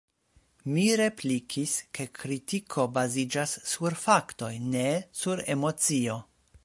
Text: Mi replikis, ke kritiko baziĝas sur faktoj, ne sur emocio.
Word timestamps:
Mi 0.75 0.85
replikis, 1.01 1.73
ke 1.97 2.07
kritiko 2.21 2.85
baziĝas 2.95 3.53
sur 3.73 3.97
faktoj, 4.07 4.51
ne 4.73 4.87
sur 5.21 5.45
emocio. 5.57 6.19